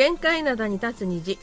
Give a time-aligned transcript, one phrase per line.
[0.00, 1.38] 限界灘に立つ虹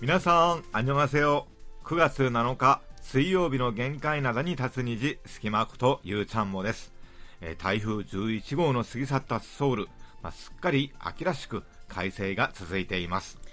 [0.00, 1.48] 皆さん、あんにょがせよ。
[1.82, 6.94] 9月7日、水曜日の限界灘に立つ虹、隙間ことゆうちゃんもです。
[7.40, 9.88] えー台風11号の過ぎ去ったソウル、
[10.22, 13.43] まあ、すっかり秋らしく快晴が続いています。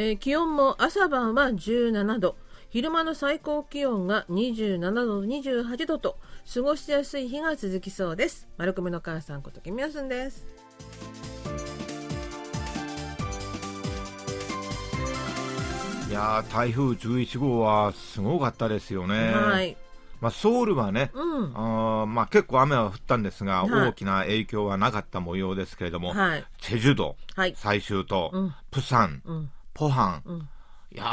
[0.00, 2.36] えー気温も朝晩は17度。
[2.70, 6.18] 昼間の最高気温が27度28度と
[6.54, 8.46] 過ごしやすい日が続きそうです。
[8.58, 10.46] 丸組の母さんことキミヤスンです。
[16.08, 19.34] いやー、台風11号はすごかったですよね。
[19.34, 19.76] はい。
[20.20, 21.52] まあ、ソウルはね、うん。
[21.56, 23.88] あーまあ、結構雨は降ったんですが、はい。
[23.88, 26.44] 大きな影響はなかった模様ですけれども、はい。
[26.60, 27.54] チェジュ島、はい。
[27.56, 28.54] 最終島、うん。
[28.70, 30.48] プサン、うんポハン、うん。
[30.92, 31.04] いや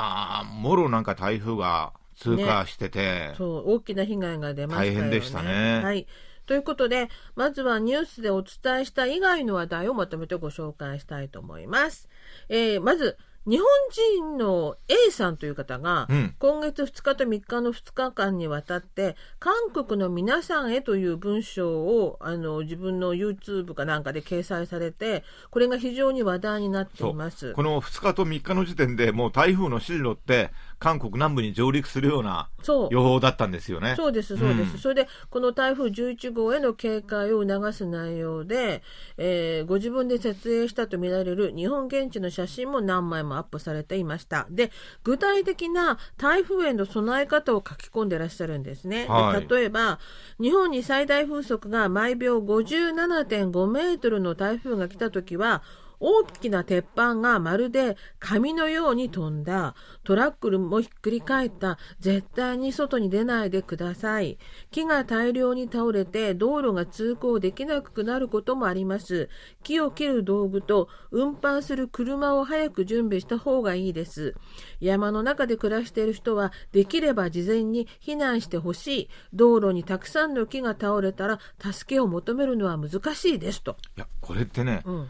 [0.43, 4.97] ー、もろなんか台風が通過してて、そう大きな被害が出ましたよね。
[4.97, 5.81] 大変でしたね。
[5.83, 6.07] はい。
[6.45, 12.07] ということでまずはニュースでお伝えした以外の話題をまとめてご紹介したいと思います、
[12.49, 27.53] えーまず日本人の A さんという方が、うん今月2日と3日の2日間にわたって韓国の皆さんへという文章をあの自分の YouTube かなんかで掲載されてこれが非常に話題になってそいうます。
[27.53, 32.49] この2日と3日の時点でもう台風の進路って韓国南部に上陸するような
[32.89, 33.95] 予報だったんですよね。
[33.95, 34.73] そうです、そうです。
[34.73, 38.83] うんそれで、この台風11号への警戒を促す内容で、
[39.17, 44.47] えーご自分で撮影したとみられる日本現地の写真も何枚もアップされていました。
[44.49, 44.71] で、
[45.03, 49.03] 具体的な台風への備え方を書き込んでらっしゃるんですね。
[49.03, 49.99] ではい例えば、
[50.39, 55.61] 日本に最大風速が毎秒57.5メートルの台風が来たときは、
[55.99, 59.75] 大きな鉄板がまるで紙のように飛んだ。
[60.03, 61.77] トラックもひっくり返った。
[61.99, 64.37] 絶対に外に出ないでください。
[64.71, 69.29] 木が大量に倒れて道路が通行できなくなることもあります。
[69.63, 74.35] 木を切る道具と運搬する車を早く準備した方がいいです。
[74.79, 79.09] 山の中で暮らしている人はできれば事前に避難してほしい。
[79.33, 83.77] 道路にたくさんの木が倒れたら助けを求めるのは難しいですと。
[83.97, 85.07] いや、これってね、うん。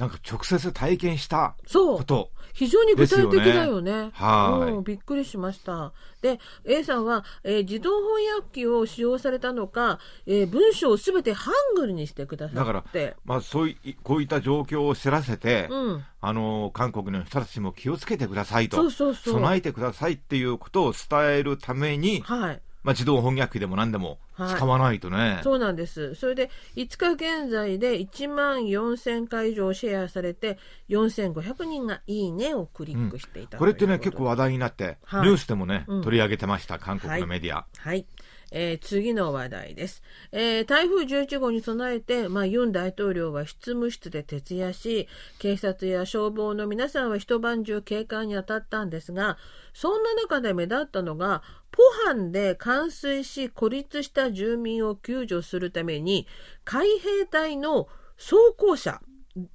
[0.00, 2.30] なんか直接体験したそうこと。
[2.54, 4.10] 非常に具体的だよね。
[4.14, 5.92] はいうんびっくりしました。
[6.22, 13.14] で、A さんは、えー自動翻訳機を使用されたのか、えー文章をすべてハングルにしてくださだからって。
[13.26, 16.04] まあ、そういこういった状況を知らせて、うん。
[16.22, 22.62] あの韓国の人たちも気をつけてくださいとそうそうそう備えてくださいっていうことを伝えるために、はい。
[22.82, 24.18] まあ、自動翻訳機でも何でもはい
[24.48, 26.14] 使わないとね、そうなんです。
[26.14, 30.58] それで、5日現在で1万4000回以上シェアされて、
[30.88, 35.22] 4500人がいいねをクリックしていた、これってね結構は話題になって、はい。
[35.22, 36.02] ニュースでもね、うん。
[36.02, 38.06] 取り上げてました韓国のメディア、はい。
[38.52, 40.02] えー次の話題です、
[40.32, 45.08] えー台風11号に備えて、まあ、ユン大統領は執務室で徹夜し、
[45.38, 49.38] 警察や消防の皆さんは一晩中警戒に当たったんですが、
[49.72, 56.26] そんな中で目立ったのが、ポハンで冠水し孤立した住民を救助するために、
[56.64, 59.00] 海兵隊の装甲車、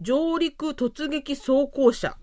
[0.01, 2.17] 上陸突撃装甲車、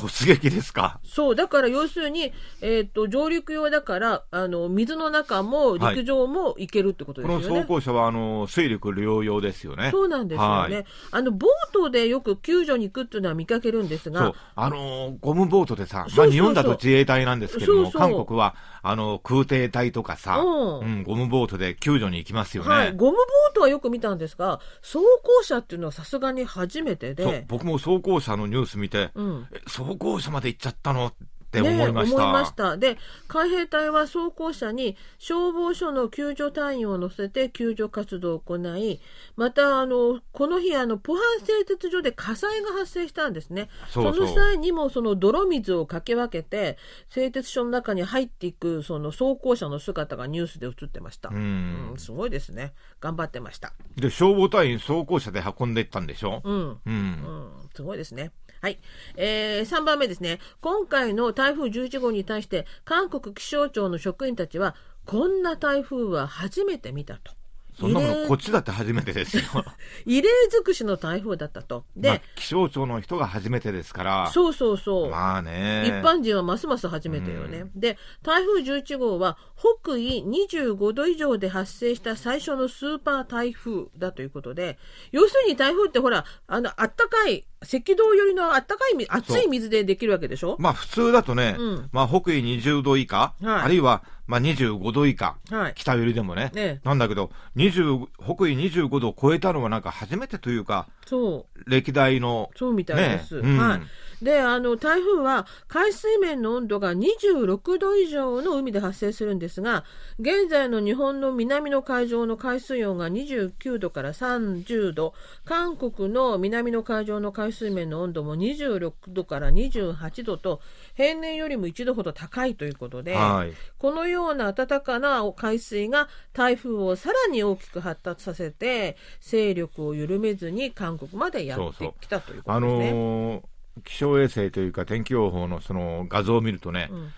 [0.00, 1.00] 突撃ですか？
[1.04, 7.60] そう、だから要するに、えっ、と、上陸用だから、あの、水の中も陸上も行けるってことこですよね。
[7.60, 9.90] の装甲車はあの水力両用ですよね。
[9.90, 10.86] そうなんですよね、はい。
[11.10, 14.12] あの、ボートでよく救助に行くっていうのは見かけるんですそう。
[14.12, 18.00] が、あのーゴムボートでさ、まあ、日本だと自衛隊なんですけども、そうそう。
[18.00, 20.80] 韓国はあの空挺隊とかさ、うん。
[20.80, 22.70] うん、ゴムボートで救助に行きますよね。
[22.70, 29.46] はい、ゴムボートはよく見たんですが、装甲車っていうのはさすがに初めてで、僕も装甲車のニュース見て、うん。
[29.52, 31.12] え装甲車まで行っちゃったのっ
[31.50, 32.16] て思いました。
[32.16, 32.76] 思いました。
[32.76, 32.96] で、
[33.26, 39.00] 海兵隊は装甲車に消防署の救助隊員を乗せて救助活動を行い、
[39.36, 43.68] また、あの、この日、あの、ポハン製鉄所で火災が発生したんですね。
[43.88, 46.78] そうそうの際にも、その泥水をかき分けて、
[47.08, 51.30] 製鉄所の中に入っていく、その装甲車の姿がニュースで映ってました。
[51.30, 52.72] うんうんすごいですね。
[53.00, 53.72] 頑張ってました。
[53.96, 56.54] で消防隊員装甲車で運んでいったんでしょ、うん。
[56.54, 58.30] うんうん、すごいですね。
[58.60, 58.78] はい。
[59.16, 60.38] えー、3番目ですね。
[60.60, 64.74] 今回の台風11号に対して、韓国気象庁の職員たちは、
[65.06, 67.32] こんな台風は初めて見たと。
[67.78, 69.42] そんなものこっちだって初めてですよ。
[70.04, 71.86] 異例尽くしの台風だったと。
[71.96, 75.10] で、まあ、気象庁の人が初めてですから、そうそうそう。
[75.10, 75.84] まあね。
[75.86, 77.70] 一般人はますます初めてよね。
[77.74, 84.78] で、台風11号は北緯25度以上で発生した最初のスーパー台風だということで、
[85.10, 90.56] 要するに台風ってほら、あの、あったかい赤道寄りの暖かい水、熱い水でできるわけでしょ？
[90.58, 95.72] まあ普通だとね、うんまあ北緯20度以下、はいあるいはまあ25度以下、はい。
[95.74, 96.50] 北寄りでもね。
[96.54, 101.70] ねなんだけど、20、北緯25度を超えたのはなんか初めてというか、そう。
[101.70, 103.42] 歴代の、そうみたいです。
[103.42, 103.80] ねうんはい。
[104.22, 109.84] で、あの、台風は海水面の温度が26度以上の海で発生するんですが、
[110.18, 115.14] 現在の日本の南の海上の海水温が29度から30度、
[115.44, 120.60] 韓国の南の海上の海水面の温度も26度から28度と、
[120.94, 123.54] 平年よりも1度ほど高いということで、はい。
[123.78, 132.92] このような暖かな海水が台風をさらに大きく発達させて勢力を緩めずに韓国までやってきたというこあとですね。
[132.92, 133.42] のー
[133.84, 137.12] 気象衛星というか天気予報のその画像を見るとね、うん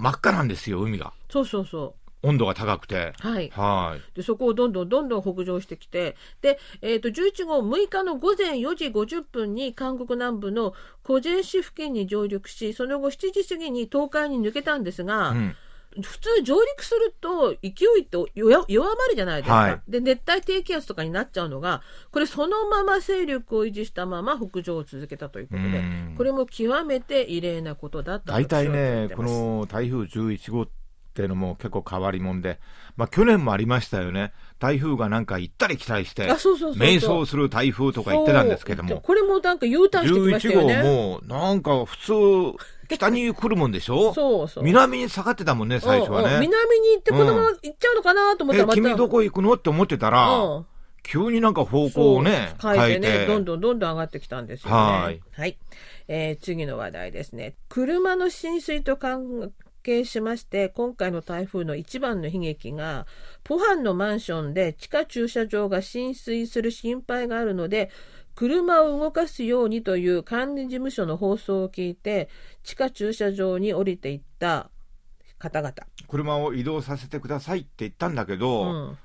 [0.00, 1.12] 真っ赤なんですよ、海が。
[1.30, 3.12] そうそうそ温度が高くて。
[3.22, 3.28] う。
[3.28, 3.50] はい。
[3.50, 4.16] はい。
[4.16, 15.56] でそこをどんどんどんどん北上してきてで、えー、と11号6日の午前4時50分に韓国南部のコジェン市付近に上陸しその後7時過ぎに東海に抜けたんですが、うん。
[15.96, 19.82] 普通上陸すると勢いって弱弱まるじゃないですか、はい。
[19.88, 21.82] で熱帯低気圧とかになっちゃうのが
[22.12, 26.14] これそのまま勢力を維持したまま北上を続けたということでうん。
[26.16, 30.66] これも極めて異例なことだったと大体ね、この台風11号
[31.20, 32.58] っていうのも結構変わりもんで、
[32.96, 34.32] まあ去年もありましたよね。
[34.58, 36.78] 台風がなんか行ったり来たりしてあ、そうそうそうそう。
[36.78, 42.12] 迷走する台風とか言ってたんですけども、これもなんか U ターンしてきましたよ11ね号もなんか普通
[42.88, 44.14] 北に来るもんでしょ？
[44.14, 44.64] そうそう。
[44.64, 46.24] 南に下がってたもんね、最初はうん。
[46.24, 46.38] うんね。
[46.40, 49.52] 南に行ってこのまま行っちゃうのかなと思ったえらまた、君どこ行くの？
[49.52, 50.66] って思ってたら、うん。
[51.02, 53.26] 急になんか方向をね、変えてね変えて。
[53.26, 54.74] どんどんどんどん上がってきたんですよね。
[54.76, 55.56] はい。
[56.08, 57.54] えー次の話題ですね。
[57.68, 59.52] 車の浸水と関
[59.82, 63.06] 係しまして、今回の台風の一番の悲劇が、
[63.44, 67.90] ポハンのマンションで地下駐車場が浸水する心配があるので、
[68.34, 72.28] 車を動かすようにという管理事務所の放送を聞いて、
[72.62, 74.70] 地下駐車場に降りていった
[75.38, 75.74] 方々。
[76.08, 78.98] 車を移動させてくださいって言ったんだけど、うん、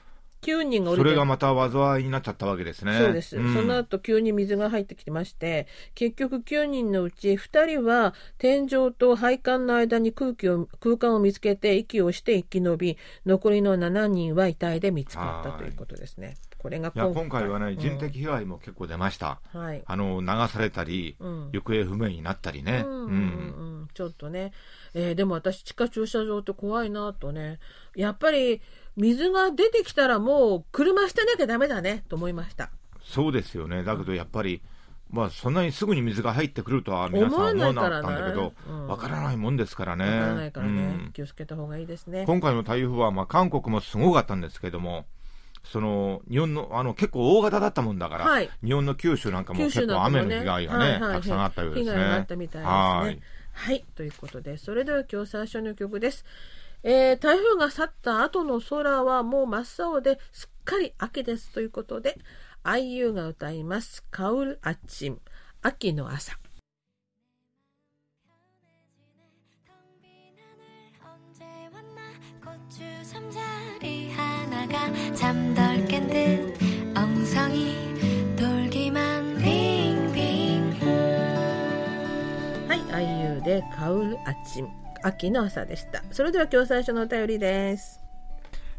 [0.46, 2.98] 9人が降りてそれがまた災いになっちゃったわけですね。
[3.00, 3.54] そうです、ん。
[3.54, 16.36] その後急に水が入ってきてまして結局9人のうち2人は天井と配管の間に空気を空間を見つけて息をして生き延び残りの7人は遺体で見つかったということですね。
[16.66, 17.48] これがいや今回。
[17.48, 17.78] はね、うん。
[17.78, 19.40] 人的被害も結構出ました。
[19.54, 19.84] はい。
[19.86, 21.50] あの、流されたり、うん。
[21.52, 22.84] 行方不明になったりね。
[22.84, 23.06] うん。
[23.06, 23.88] うん。
[23.94, 24.52] ちょっとね、
[24.96, 27.60] えーでも私地下駐車場って怖いなとね。
[27.96, 28.62] やっぱり
[28.96, 32.70] 水が出てきたらもう車捨てなきゃダメだねと思いました。
[33.04, 33.84] そうですよね。
[33.84, 34.62] だけどやっぱり、
[35.12, 40.06] まあそんなにすぐに水が入ってくるとは皆さん思わなかったんだけど思わからないもんですからね。
[40.06, 42.26] わからないからね、うん気をつけた方がいいですね。
[42.26, 45.06] 今回の台風は、まあ韓国もすごかったんですけども、
[45.64, 51.92] その、日本の、あの、結構大型だったもんだから、はい日本の九州なんかも九結構雨の被害がね、はいはいたくさんあったようですね。
[51.92, 52.76] 被害があったみたいですね。
[52.76, 53.84] ははいい。
[53.96, 56.26] ということで、それでは今日最初の曲です。
[56.85, 62.17] えー台風が去った後の空はもう真っ青ですっかり秋ですということで、
[62.65, 64.05] IU が歌います。
[64.11, 65.19] カウルアッチン、
[65.63, 66.39] 秋の朝。
[71.03, 72.01] 언제 왔나
[72.45, 76.55] 고추 잠자리 하나가 잠덜 깬 듯
[76.97, 77.75] 엉성이
[78.37, 80.81] 돌기만 빙빙
[82.69, 84.69] はい、IU でカウルアッチン、
[85.06, 86.04] 秋の朝でした。
[86.12, 88.00] それでは今日最初のお便りです。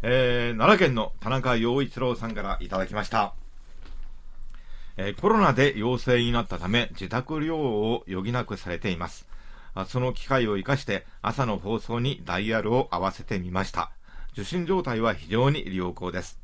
[0.02, 3.34] えー奈良県の田中陽一郎さんからいただきました。
[4.96, 9.28] えーコロナで陽性になったため自宅療養を余儀なくされています。
[9.72, 13.92] あその機会を生かして朝の放送にダイヤルを合わせてみました。
[14.32, 16.40] 受信状態は非常に良好です。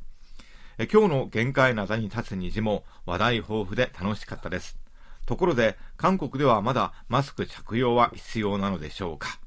[0.77, 4.79] え今日の限界灘に立つ虹も話題豊富で楽しかったです。
[5.25, 9.42] ところで、韓国ではまだマスク着用は必要なのでしょうか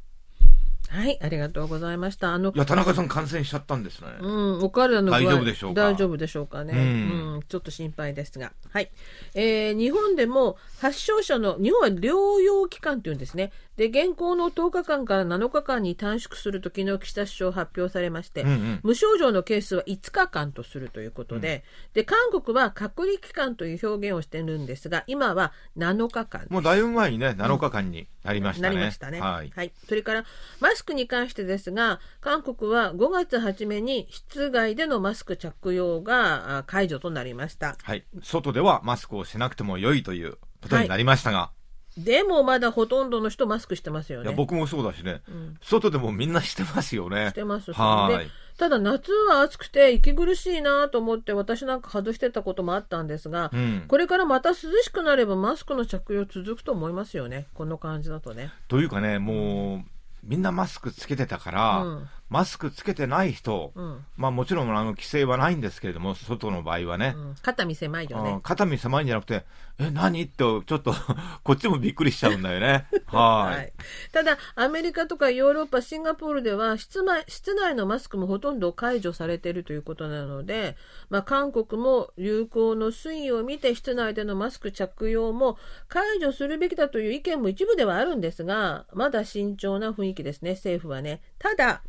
[0.89, 2.33] はい、ありがとうございました。
[2.33, 4.09] あのい、や、田中さん感染しちゃったんですね。
[4.21, 5.81] うん、お体の大丈夫でしょうか？
[5.83, 6.73] 大丈夫でしょうかね。
[6.73, 8.53] ううんん、ちょっと心配ですが。
[8.71, 8.91] はい。
[9.35, 13.53] えー日本でも発症者の、日本は療養期間というんですね。
[13.77, 26.47] で、現行の10日間から7日間に短縮すると昨日岸田首相発表されまして、うんうん無症状のケースは5日間とするということで、で、韓国は隔離期間という表現をしてるんですが、今は7日間。
[26.51, 28.75] もうだいぶ前にね、7日間になりましたね。
[28.75, 29.21] なりましたね。
[29.21, 29.73] はい。
[29.89, 30.25] それから、
[30.61, 37.77] マスクに関してですが、韓国は5月初めに室外でのマスク着用があ解除となりました。
[37.83, 38.05] はい。
[38.23, 41.51] 外ではマスクをしなくても良いということになりましたが、
[41.97, 44.29] でもまだほとんどの人マスクしてますよね。
[44.29, 47.29] いや僕もそうだしね、うん外でもみんなしてますよね。
[47.31, 47.73] してます。
[47.73, 57.49] はいでただ夏は暑くて息苦しいなと思って私なんか外してたこともあったんですが、うん、これからまた涼しくなればマスクの着用続くと思いますよね。
[57.53, 58.51] この感じだとね。
[58.69, 59.91] というかね、もう、
[60.25, 64.05] みんなマスクつけてたから、うんマスクつけてない人、うん。
[64.17, 68.41] まあもちろんあの規制はないんですけれども、外の場合はね、うん、肩身狭いよねうん。
[68.41, 69.45] 肩身狭いんじゃなくて、
[69.79, 70.23] え、何？
[70.23, 70.95] ってちょっと
[71.45, 72.87] こっちもびっくりしちゃうんだよね。
[73.07, 73.57] はい。
[73.57, 73.73] はい、
[74.11, 80.77] ただ、アメリカとかヨーロッパ、シンガポールでは室内室内のマスクもほとんど解除されているということなので、
[81.11, 91.21] まあ、韓国も流行の推移を見て室内でのマスク着用も解除するべきだという意見も一部ではあるんですが、まだ慎重な雰囲気ですね、政府はね。
[91.39, 91.83] ただ、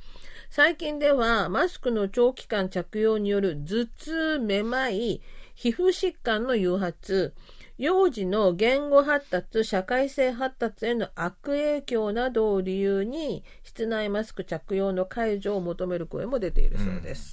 [0.50, 5.22] 最近ではマスクの長期間着用による頭痛、めまい、
[5.56, 7.34] 皮膚疾患の誘発、
[7.77, 17.32] 幼児の言語発達、社会性発達への悪影響などを理由に、室内マスク着用の解除を求める声も出ているそうです。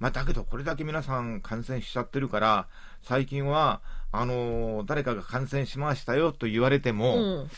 [0.00, 2.66] まあだけどこれだけ皆さん感染しちゃってるから、
[3.02, 7.50] 最近は、あのー誰かが感染しましたよと言われてうも、ん。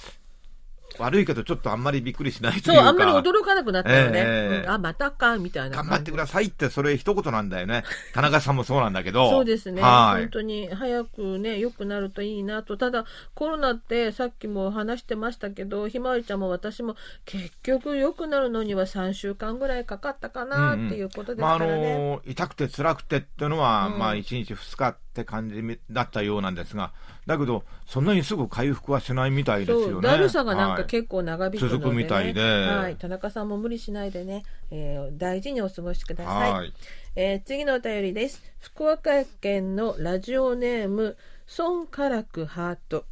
[0.99, 2.89] 悪いけどちょっとあんまりびっくりしないとそ、いううか。
[2.89, 4.19] あんまり驚かなくなったよね。
[4.19, 5.77] ええうんあ、またか、みたいな。
[5.77, 7.85] 頑張ってくださいって、それ一言なんだよね。
[8.15, 9.31] 田中さんもそうなんだけど。
[9.31, 10.23] そうですね、はい。
[10.23, 21.99] 本当に早くね、良くなるといいなと、ただ、コロナってさっきも話してましたけど、ひまわりちゃんも私も結局良くなるのには3週間ぐらいかかったかなっていうことですまあ、あからね。
[21.99, 26.93] のー痛くて辛くてっていうのは、うんまあ、1日2日って感じだったようなんですが、
[27.27, 29.93] だけど、そんなにすぐ回復はしないみたいですよね。
[29.93, 36.53] そうだるさがなんかはい結構長引くので、ね続くみたいではい、田中さんも無理しないでね、えー大事にお過ごしください。
[36.53, 36.73] はい
[37.17, 38.43] えー次のお便りです。
[38.61, 43.07] 福岡県のラジオネーム、ソンカラクハート。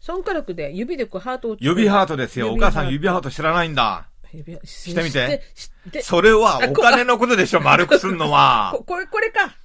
[0.00, 2.52] ソンカラクで指でこうハートを指ハートですよ。
[2.52, 4.08] お母さん指ハート知らないんだ。
[4.64, 8.84] ししてみてそれはお金のことでしょ、丸くすんのはこ。
[8.84, 9.56] これ、これか。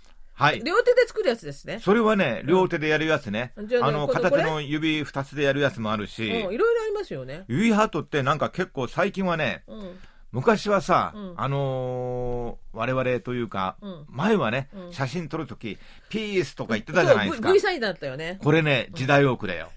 [0.42, 0.64] はい。
[0.64, 1.80] 両手で作るやつですね。
[1.80, 3.54] それはね、両手でやるやつね。
[3.66, 7.46] じゃああの、片手の指二つでやるやつもあるうん、しい、ろいろありますよね。
[7.48, 10.00] 指ハートってなんか結構最近はね、うん。
[10.32, 15.78] 昔はさ、うんあのー我々というか、うん前はね、うん写真撮るとき、
[16.10, 18.40] ピースとか言ってたじゃないですか V サインだったよね。
[18.42, 19.70] これね、時代遅れよ。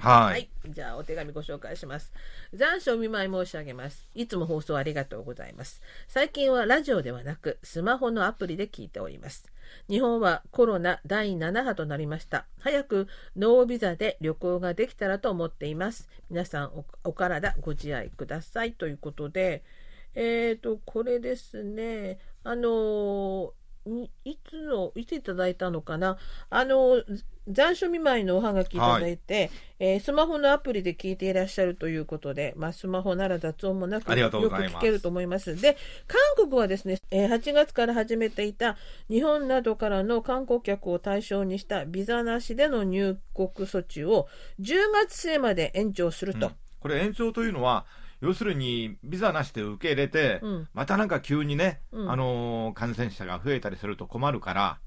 [0.00, 0.24] は。
[0.26, 0.48] はい。
[0.68, 2.12] じゃあ、お手紙ご紹介します。
[2.52, 4.08] 残暑お見舞い申し上げます。
[4.14, 5.80] いつも放送ありがとうございます。
[6.08, 9.50] 最近はラジオではなく、スマホのアプリで聞いております。
[9.88, 12.46] 日本はコロナ第7波となりました。
[12.60, 16.08] 早くノービザで旅行ができたらと思っています。
[16.30, 19.62] 皆さんお、体ご自愛くださいということで、
[20.14, 23.59] えっ、と、これですね、あのー
[24.24, 26.16] いつの、いついただいたのかな？
[26.48, 27.02] あの、
[27.48, 35.56] 残暑見舞いのおはがきいただいて、えースマホのアプリで聞いていらっしゃるということで、まあ、スマホなら雑音もなくよく聞けると思います。
[35.56, 38.76] で、韓国はですね、えー8月から始めていた
[39.08, 44.28] 日本などからの観光客を対象にしたビザなしでの入国措置を
[44.60, 46.46] 10月末まで延長すると。
[46.46, 47.84] うんこれ延長というのは、
[48.20, 54.78] 要するに、ビザなしで受け入れて、うんまたなんか急にね、うんあのー感染者が増えたりすると困るから、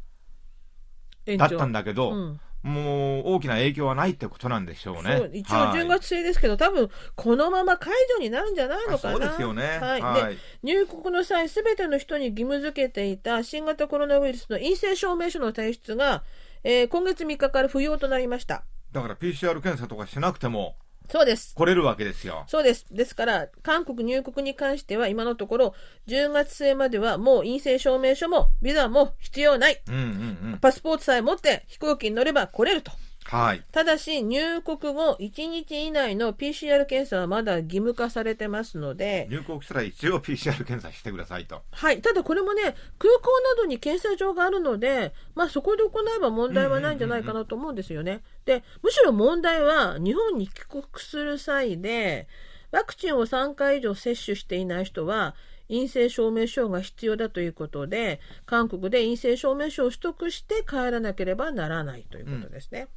[1.37, 5.17] だったんだけど、うんもう大きな影響はないってことなんでしょうね。
[5.17, 9.15] そう一応はい10月末ですけど、多分このまま解除になるんじゃないのかな？
[9.15, 9.63] あそうですよね。
[9.81, 16.23] はいはいで入国の際、すべての人に義務付けていた新型コロナウイルスの陰性証明書の提出が、
[16.63, 18.63] えー今月3日から不要となりました。
[18.93, 20.77] だから PCR 検査とかしなくても
[21.09, 21.53] そうです。
[21.55, 22.43] 来れるわけですよ。
[22.47, 22.85] そうです。
[22.91, 25.75] ですから、韓国入国に関しては今のところ、
[26.07, 29.81] 10月末まではもう陰性証明書もビザも必要ない。
[29.87, 30.59] うんうんうん。
[30.59, 32.91] パスポートさえ持って飛行機に乗れば来れると。
[33.25, 33.63] はい。
[33.71, 41.61] ただし、入国後1日以内の PCR 検査はまだ義務化されてますので、入国したら一応 PCR 検査してくださいと。
[41.71, 42.01] はい。
[42.01, 48.21] ただこれもね、空港などに検査場があるので、まあそこで行えば問題はないんじゃないかなと思うんですよね。
[48.45, 52.27] で、むしろ問題は日本に帰国する際で、
[52.71, 55.35] ワクチンを3回以上接種していない人は、
[55.69, 62.87] 陰性証明書が必要だということで、韓国で陰性証明書を取得して帰らなければならないということですね。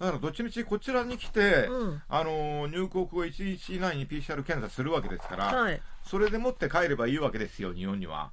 [0.00, 5.82] だからどっちみちこちらに来て、うんあのー入国後1日以内に PCR 検査するわけですから、はい。
[6.02, 8.30] それでもって帰ればいいわけですよ、日本には。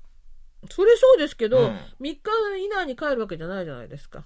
[0.70, 2.20] それそうですけど、うん3日
[2.64, 4.24] 以内に帰るわけじゃないじゃないですか。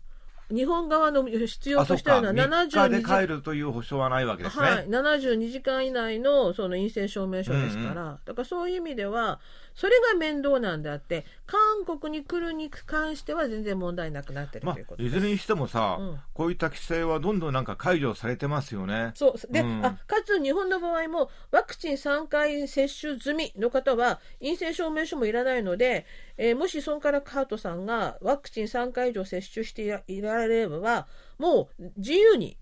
[0.53, 9.39] 日本側の必要としてるのは3日で72時帰るという保証はないわけですね、はい、72時間以内のその陰性証明書ですから、だからそういう意味では
[9.74, 15.15] それが面倒なんであって韓国に来るに関しては全然問題なくなってるまあ、ということです。
[15.15, 16.20] いずれにしてもさ、うん。
[16.34, 19.12] こういった規制はどんどんなんか解除されてますよね。
[19.15, 19.53] そう。
[19.53, 19.86] で、うん。
[19.86, 26.05] あかつ日本の場合もワクチン3回接種済みの方は陰性証明書もいらないので、
[26.43, 31.07] えーもしソンカラカートさんがワクチン3回以上接種していられれば
[31.38, 32.57] もう自由に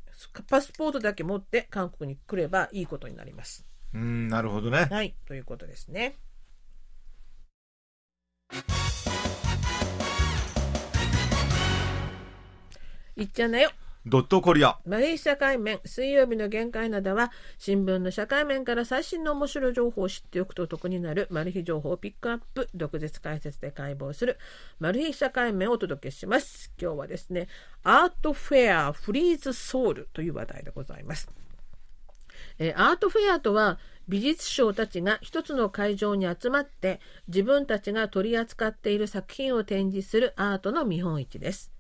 [0.50, 3.66] パスポートだけ持って韓国に来ればいいことになります。
[3.94, 4.90] うん、なるほどね。
[4.92, 6.18] はい、ということですね。
[13.16, 13.72] いっちゃんだよ。
[14.10, 14.80] ドットコリア。
[14.88, 24.40] マレー社会面、水曜日の限界などは、新聞の社会面から最新の面白い情報を知っておくと得になる、マル秘情報をピックアップ、毒舌解説で解剖する、
[24.80, 26.72] マル秘社会面をお届けします。
[26.82, 27.48] 今日はですね、
[27.84, 31.30] アートフェアフリーズソウルという話題でございます。
[32.58, 41.72] えーアートフェアとは美術商たちが一つの会場に集まって自分たちが取り扱っている作品を展示するアートの見本市です。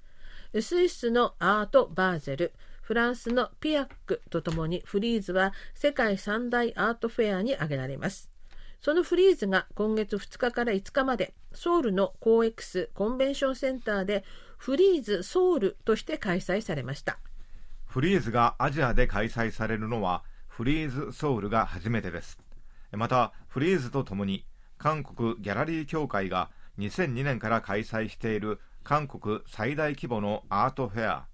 [0.62, 8.30] スイスのアート・バーゼル、フランスのピアックとともにフリーズは世界三大アートフェアに挙げられます。
[8.82, 14.24] そのフリーズが今月2日から5日までソウルの COEX コンベンションセンターで
[14.58, 17.20] フリーズソウルとして開催されました。
[17.86, 22.38] フリーズがアジアで開催されるのは、フリーズソウルが初めてです。
[22.92, 24.46] また、フリーズとともに、
[24.78, 31.28] 韓国ギャラリー協会が2002年から開催している韓国最大規模のアートフェア、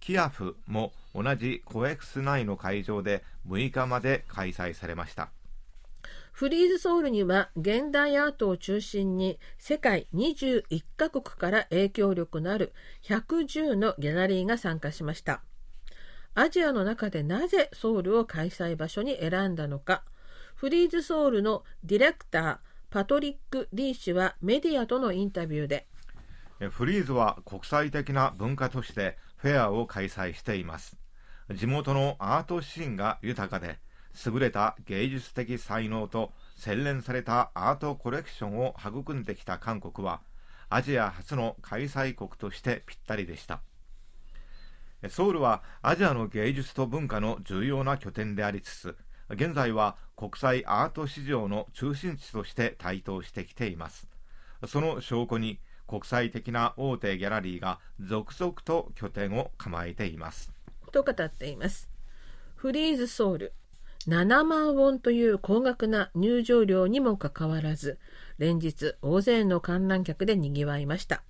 [0.00, 5.28] キアフも同じコエクス内の会場で6日まで開催されました。
[6.32, 15.42] フリーズソウルには現代アートを中心に世界21カ国から影響力のある110のギャラリーが参加しました。
[16.34, 20.02] アジアの中でなぜソウルを開催場所に選んだのか、
[20.54, 25.86] フリーズソウルのディレクターパトリック・リー氏はメディアとのインタビューで、
[26.70, 30.96] フリーズは国際的な文化都市でフェアを開催しています。
[31.50, 33.80] 地元のアートシーンが豊かで
[34.24, 40.20] 優れた芸術的才能と洗練されたアートコレクションを育んできた韓国は
[40.68, 43.60] アジア初の開催国としてぴったりでした。
[45.08, 48.96] ソウルはアジアの芸術と文化の重要な拠点でありつつ
[49.30, 54.06] 現在は国際アート市場の中心地として台頭してきています。
[54.68, 60.52] その証拠に国際的な大手ギャラリーが続々と拠点を構えています
[60.92, 61.88] と語っています。
[62.54, 63.52] フリーズソウル。
[64.06, 67.98] 7万ウォンという高額な入場料にもかかわらず、
[68.38, 71.22] 連日大勢の観覧客で賑わいました。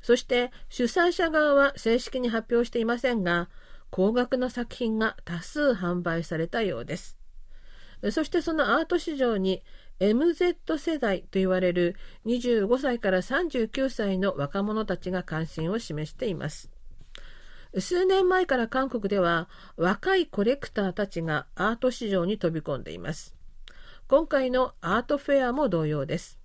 [0.00, 3.48] そして主催者側は正式に発表していませんが、
[3.90, 7.18] 高額な作品が多数販売されたようです。
[8.12, 9.62] そしてそのアート市場に
[10.00, 16.70] MZ 世代と言われる25歳から39歳の若者たちが関心を示しています。
[17.78, 23.34] 数年前から韓国では若いコレクターたちがアート市場に飛び込んでいます。
[24.06, 26.38] 今回のアートフェアも同様です。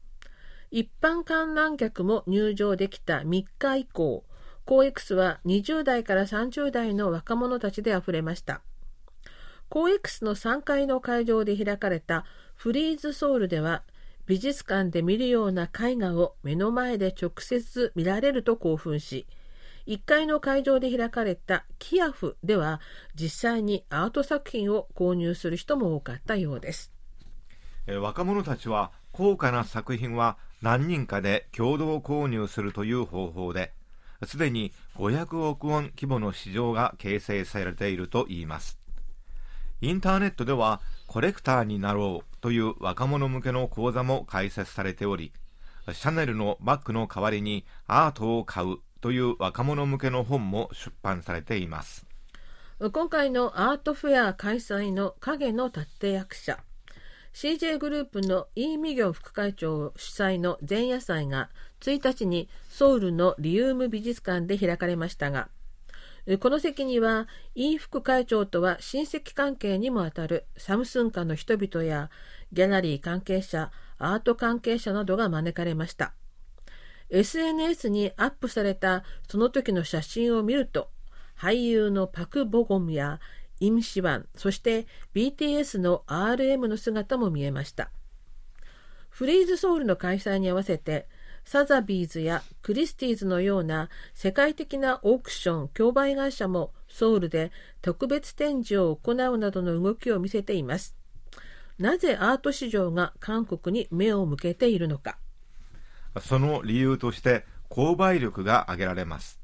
[0.70, 4.26] 一般観覧客も入場できた3日以降、
[4.66, 8.62] COEX は20代から30代の若者たちで溢れました。
[9.70, 13.84] COEX の3階の会場で開かれたフリーズソウルでは
[14.26, 19.28] 美術館で見るような絵画を目の前で直接見られると興奮し
[19.88, 22.80] 1階の会場で開かれたキアフでは
[23.16, 26.94] 実際にアート作品を購入する人も多かったようです。
[27.88, 33.74] 若者たちは高価な作品は何人かで共同購入するという方法で
[34.26, 38.80] すでに500億ウォン規模の市場が形成されているといいます
[39.82, 45.32] インターネットではコレクターになろうという若者向けの講座も開設されており
[45.93, 52.06] シャネルのバッグの代わりにアートを買うという若者向けの本も出版されています。
[52.91, 56.60] 今回のアートフェア開催の影の立て役者
[57.34, 65.47] CJ グループのイ・ミギョン副会長主催の前夜祭が1日にソウルのリウム美術館で開かれましたが
[66.39, 72.09] この席にはイ副会長とは親戚関係にもあたるサムスン家の人々や
[72.53, 76.13] ギャラリー関係者アート関係者などが招かれました。
[77.09, 80.89] SNS にアップされたその時の写真を見ると
[81.38, 83.19] 俳優のパク・ボゴムや
[83.59, 87.91] イム・シワンそして BTS の RM の姿も見えました。
[89.09, 91.07] フリーズソウルの開催に合わせて
[91.45, 97.51] サザビーズやクリスティーズのような世界的なオークション、競売会社もソウルで
[97.82, 100.95] 特別展示を行うなどの動きを見せています。
[101.79, 105.17] なぜアート市場が韓国に目を向けているのか。
[106.21, 109.39] その理由として購買力が挙げられます。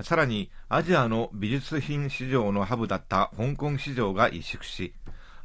[0.00, 4.94] さらにアジアの美術品市場のハブだった香港市場が萎縮し、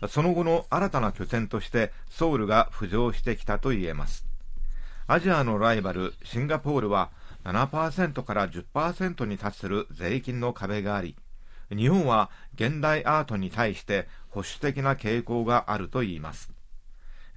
[0.10, 4.33] その後の新たな拠点としてソウルが浮上してきたといえます。
[5.06, 7.10] アジアのライバルシンガポールは
[7.44, 11.18] 7%から10%に達する税金の壁があり、
[11.70, 16.52] 日本は現代アートに対して保守的な傾向があるといいます。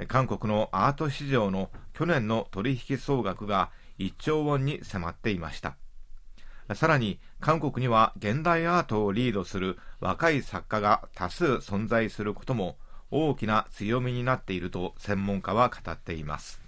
[0.08, 5.76] 韓国のアート市場の去年の取引総額が1兆ウォンに迫っていました。
[6.74, 12.76] さらに韓国には現代アートをリードする若い作家が多数存在することも
[13.10, 16.65] 大きな強みになっていると専門家は語っています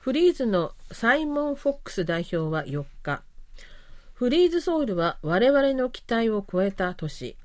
[0.00, 3.22] フリーズのサイモン・フォックス代表は4日。
[4.14, 7.36] フリーズソウルは我々の期待を超えた都市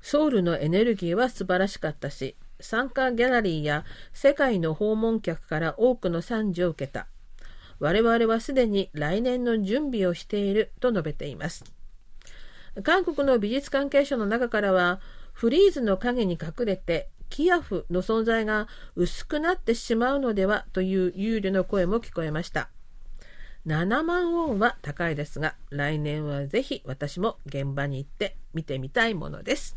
[0.00, 7.08] ソウルのエネルギーは素晴らしかったし参加ギャラリーや世界の訪問客から多くの賛辞を受けた。
[7.80, 11.64] 我々はすでに来年の準備をしていると述べています。
[12.84, 15.00] 韓国の美術関係者の中からは、
[15.32, 22.70] フリーズの影に隠れて、キアフの存在が薄くなってしまうのではという憂慮の声も聞こえました。
[23.66, 29.76] 7万ウォンは高いですが、来年はぜひ私も現場に行って見てみたいものです。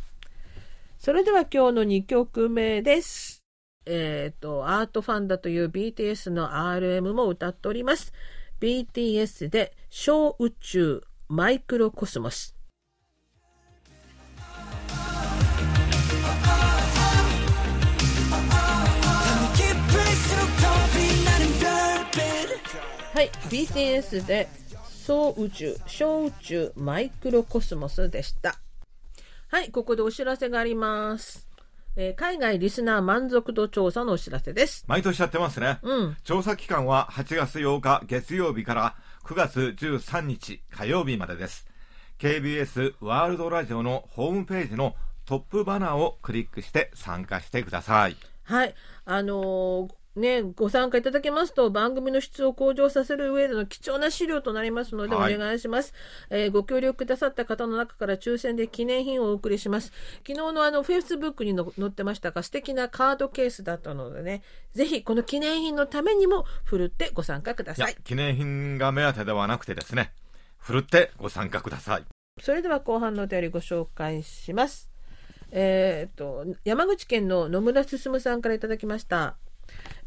[1.00, 3.44] それでは今日の2曲目です。
[3.88, 8.14] えっ、ー、と、アートファンだという BTS の RM も歌っております。
[8.62, 12.57] BTS で小宇宙マイクロコスモス。
[23.18, 24.48] はい、BTS で
[24.86, 28.60] 総宇宙、小宇宙マイクロコスモスでした。
[29.48, 31.48] はい、ここでお知らせがあります。
[31.96, 34.86] えー、海外リスナー満足度調査のお知らせです。
[34.88, 35.80] 毎年やってますね。
[35.82, 36.18] うん。
[36.24, 41.66] 調査期間は8月8日月曜日から9月13日火曜日までです。
[42.20, 44.94] KBS ワールドラジオのホームページの
[45.26, 48.16] トップバナーをクリックして参加してください。
[48.44, 48.76] はい。
[49.06, 55.94] あのーね、ご参加いただけますと番組の質を向上させる上での貴重な資料となりますのでお願いします、
[56.30, 59.94] はい、えー、ご協力くださった方の中から抽選で記念品をお送りします。
[60.28, 64.42] 昨日のあのフェイスブックにの載ってましたが素敵なカードケースだったのでね
[64.74, 67.96] ぜひこの記念品のためにもふるってご参加ください。
[68.04, 70.12] 記念品が目当てではなくてですね
[70.58, 72.04] ふるってご参加ください。
[72.42, 74.90] それでは後半のお便りご紹介します。
[75.52, 79.38] えー、っと山口県の野村進さんからいただきました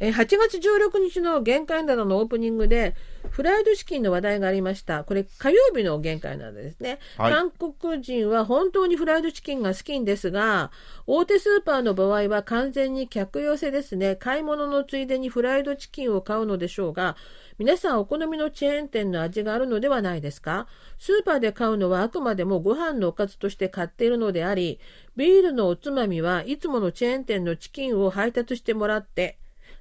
[0.03, 2.95] え8月16日の限界などのオープニングで、
[3.31, 5.05] フライドチキンの話題がありました。
[5.05, 10.71] これ、火曜日の限界などですね、はい、韓国人は本当にフライドチキンが好きんですが、
[11.07, 14.17] 大手スーパーの場合は完全に客寄せですね。
[14.17, 17.15] 買い物のついでにフライドチキンを買うのでしょうが、
[17.59, 20.67] 皆さんお好みのチェーン店の味があるのではないですか？
[20.99, 24.81] スーパーで買うのはあくまでもご飯のおかずとして買っているのであり、
[25.15, 29.37] ビールのおつまみはいつものチェーン店のチキンを配達してもらって、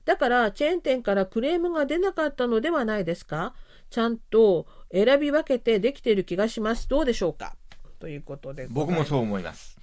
[0.09, 3.53] だからチェーン店からクレームが出なかったのではないですか？
[3.91, 6.89] ちゃんと選び分けてできている気がします。
[6.89, 7.55] どうでしょうか？
[7.99, 8.65] ということで。
[8.71, 9.77] 僕もそう思います。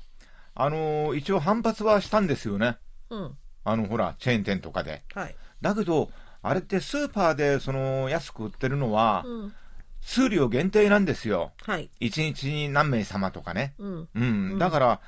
[0.56, 2.76] あのー、一応反発はしたんですよね。
[3.08, 3.36] うん。
[3.62, 5.04] あの、ほら、チェーン店とかで。
[5.14, 5.36] はい。
[5.60, 6.10] だけど、
[6.42, 9.52] あれってスーパーで、その、安く売ってるのは、うん、
[10.00, 11.52] 数量限定なんですよ。
[11.62, 11.88] はい。
[12.00, 13.74] 1日に何名様とかね。
[13.78, 14.08] うん。
[14.12, 14.58] うん。
[14.58, 15.00] だから、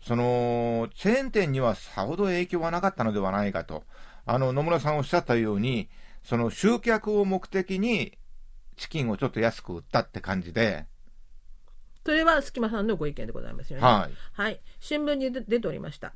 [0.00, 3.82] その、チェーン店にはさほど影響はなかったのではないかと。
[4.26, 5.88] あの野村さんおっしゃったように、
[6.22, 8.16] その集客を目的に
[8.76, 10.86] チキンをちょっと安く売ったって感じで。
[12.04, 13.84] それは隙間さんのご意見でございますよね。
[13.84, 14.14] はい。
[14.32, 14.60] はい。
[14.80, 16.14] 新聞に出ておりました。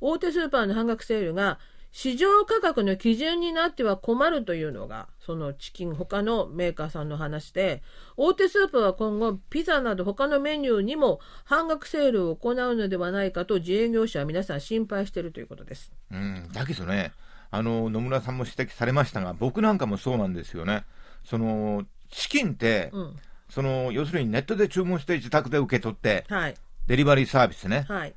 [0.00, 1.58] 大手スーパーの半額セールが
[1.92, 7.82] 市場価格の基準になっては困るというのが、そのチキン、他のメーカーさんの話で、
[8.16, 15.92] 大手スーパーは今後、ピザなど他のメニューにも半額セールを行うのではないかと自営業者は皆さん心配しているということです。
[16.12, 17.12] うん、だけどね、
[17.50, 20.84] あの野村さんも指摘されましたが、僕なんかもそうなんですよね。
[21.24, 23.16] そのチキンって、うん、
[23.48, 26.54] その要するにネットで注文して自宅で受け取って、はい、
[26.86, 28.14] デリバリーサービスね、はい、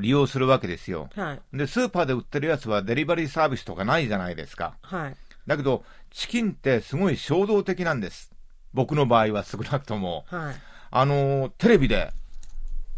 [0.00, 4.74] 利用するわけですよ、はい、で、スーパーで売ってるやつはデリバリーサービスとかないじゃないですか。
[4.82, 8.32] はい、だけど、チキンってすごい衝動的なんです。
[8.72, 10.24] 僕の場合は少なくとも。
[10.28, 10.54] はい、
[10.90, 12.12] あの、テレビで、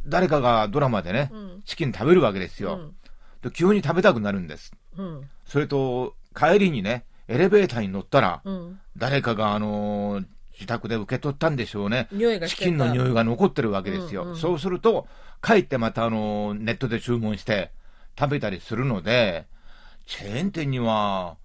[0.07, 2.75] 誰かがドラマでね、うん、チキン食べるわけですよ。
[2.75, 3.02] うん、で
[3.51, 4.73] 急に食べたくなるんです。
[4.97, 8.81] うん、それと、帰りにね、エレベーターに乗ったら、うん。
[8.97, 12.09] 誰かがあのー自宅で受け取ったんでしょうね。
[12.47, 14.25] チキンの匂いが残ってるわけですよ。
[14.25, 15.09] うんうんそうすると、
[15.43, 17.71] 帰ってまたあのーネットで注文して
[18.19, 19.47] 食べたりするので、
[20.07, 21.37] チェーン店には、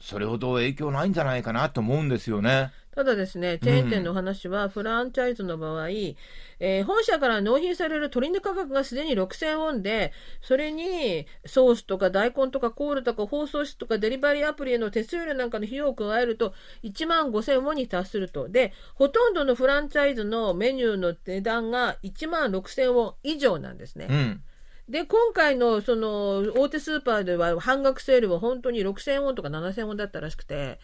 [0.00, 2.72] それほど影響ないんじゃないかなと思うんですよね。
[2.94, 16.54] ただですね、チェーン店の話は、フランチャイズの場合、えー本社から納品される鶏肉価格がすでに6000ウォンで、それにソースとか大根とかコールとか包装紙とかデリバリーアプリへの手数料なんかの費用を加えると、
[16.84, 18.48] 1万5000ウォンに達すると。
[18.48, 24.06] で、ほとんどのフランチャイズのメニューの値段が1万6000ウォン以上なんですね。
[24.08, 24.42] うん。
[24.88, 30.78] で、今回のその大手スーパーでは半額セールは本当に6000ウォンとか7000ウォンだったらしくて、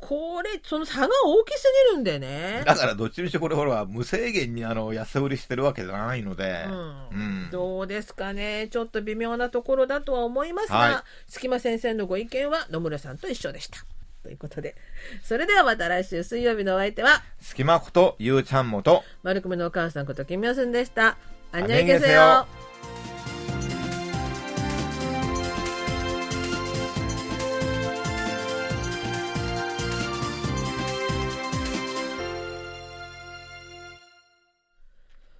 [0.00, 2.62] これ、その差が大きすぎるんでね。
[2.64, 7.14] だからどっちにしてこれほら、無制限にあの安売りしてるわけじゃないので、うんう
[7.46, 8.68] んどうですかね。
[8.68, 13.84] ちょっと微妙なところだとは思いますが、はい隙間先生のご意見は野村さんと一緒でした。
[14.22, 14.74] ということで。
[15.22, 21.18] それではまた来週水曜日のお相手は、隙間ことゆうちゃんもと、丸組のお母さんことキミヨスンでした。
[21.52, 22.46] あんにゃいけせよ。